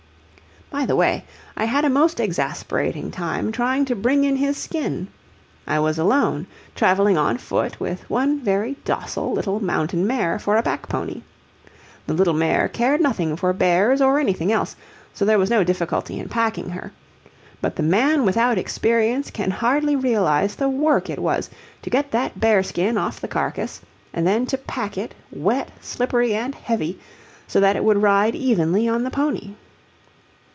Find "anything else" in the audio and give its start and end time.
14.17-14.77